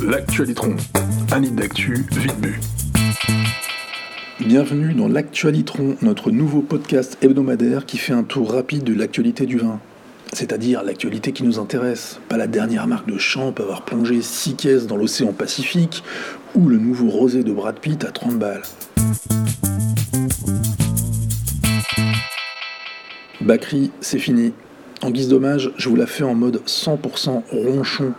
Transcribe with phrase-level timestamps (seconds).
[0.00, 0.76] L'actualitron,
[1.32, 2.60] un lit d'actu vite bu.
[4.38, 9.58] Bienvenue dans l'Actualitron, notre nouveau podcast hebdomadaire qui fait un tour rapide de l'actualité du
[9.58, 9.80] vin.
[10.32, 14.54] C'est-à-dire l'actualité qui nous intéresse, pas la dernière marque de champ peut avoir plongé 6
[14.54, 16.04] caisses dans l'océan Pacifique
[16.54, 18.62] ou le nouveau rosé de Brad Pitt à 30 balles.
[23.40, 24.52] Bakri, c'est fini.
[25.04, 28.12] En guise d'hommage, je vous la fais en mode 100% ronchon.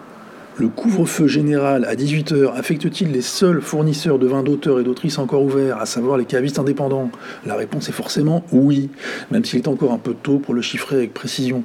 [0.58, 5.42] Le couvre-feu général à 18h affecte-t-il les seuls fournisseurs de vins d'auteurs et d'autrices encore
[5.42, 7.10] ouverts, à savoir les cavistes indépendants?
[7.48, 8.92] La réponse est forcément oui,
[9.32, 11.64] même s'il est encore un peu tôt pour le chiffrer avec précision.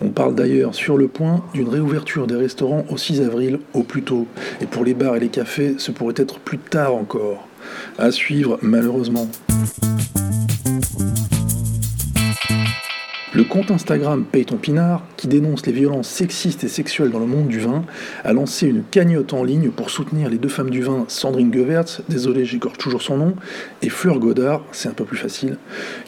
[0.00, 4.02] On parle d'ailleurs sur le point d'une réouverture des restaurants au 6 avril au plus
[4.02, 4.26] tôt,
[4.60, 7.46] et pour les bars et les cafés, ce pourrait être plus tard encore.
[7.96, 9.28] À suivre malheureusement.
[13.38, 17.26] Le compte Instagram Paye ton pinard, qui dénonce les violences sexistes et sexuelles dans le
[17.26, 17.84] monde du vin,
[18.24, 22.00] a lancé une cagnotte en ligne pour soutenir les deux femmes du vin, Sandrine Gewertz,
[22.08, 23.36] désolé j'écorche toujours son nom,
[23.80, 25.56] et Fleur Godard, c'est un peu plus facile,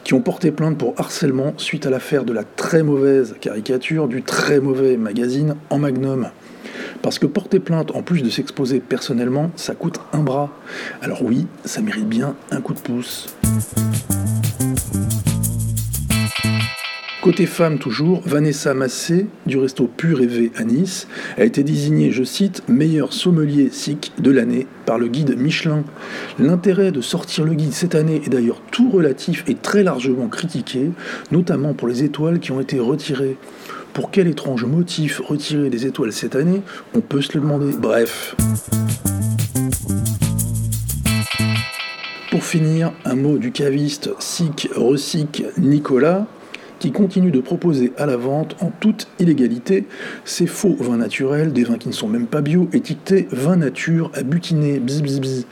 [0.03, 4.23] qui ont porté plainte pour harcèlement suite à l'affaire de la très mauvaise caricature du
[4.23, 6.31] très mauvais magazine En Magnum.
[7.01, 10.49] Parce que porter plainte, en plus de s'exposer personnellement, ça coûte un bras.
[11.01, 13.33] Alors oui, ça mérite bien un coup de pouce.
[17.21, 22.09] Côté femme toujours, Vanessa Massé, du resto Pur et V à Nice, a été désignée,
[22.09, 25.83] je cite, meilleur sommelier sikh de l'année par le guide Michelin.
[26.39, 30.89] L'intérêt de sortir le guide cette année est d'ailleurs tout relatif et très largement critiqué,
[31.31, 33.37] notamment pour les étoiles qui ont été retirées.
[33.93, 36.63] Pour quel étrange motif retirer des étoiles cette année?
[36.95, 37.71] On peut se le demander.
[37.77, 38.35] Bref.
[42.31, 46.25] Pour finir, un mot du caviste Sikh Resic Nicolas,
[46.81, 49.85] qui continue de proposer à la vente en toute illégalité
[50.25, 54.09] ces faux vins naturels, des vins qui ne sont même pas bio, étiquetés vin nature
[54.15, 55.45] à butiner, bzz.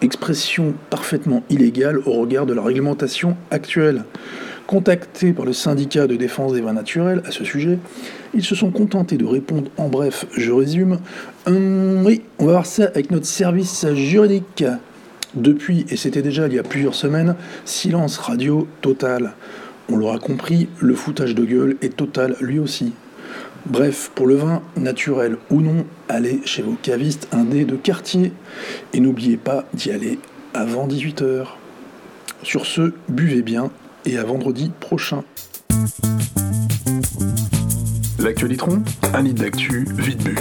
[0.00, 4.04] expression parfaitement illégale au regard de la réglementation actuelle.
[4.68, 7.80] Contactés par le syndicat de défense des vins naturels à ce sujet,
[8.32, 11.00] ils se sont contentés de répondre en bref, je résume,
[11.48, 14.64] Hum, oui, on va voir ça avec notre service juridique.
[15.34, 17.34] Depuis, et c'était déjà il y a plusieurs semaines,
[17.64, 19.34] silence radio total.
[19.88, 22.92] On l'aura compris, le foutage de gueule est total lui aussi.
[23.66, 28.32] Bref, pour le vin, naturel ou non, allez chez vos cavistes indés de quartier.
[28.92, 30.18] Et n'oubliez pas d'y aller
[30.54, 31.46] avant 18h.
[32.42, 33.70] Sur ce, buvez bien
[34.04, 35.24] et à vendredi prochain.
[38.18, 38.82] L'actualitron,
[39.14, 40.36] un lit d'actu vite bu.